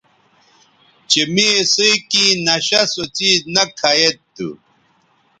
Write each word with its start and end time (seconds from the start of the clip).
چہء 1.09 1.25
می 1.33 1.47
اِسئ 1.59 1.93
کیں 2.09 2.33
نشہ 2.45 2.81
سو 2.93 3.03
څیز 3.15 3.39
نہ 3.53 3.63
کھہ 3.77 3.91
ید 3.99 4.17
تھو 4.35 4.49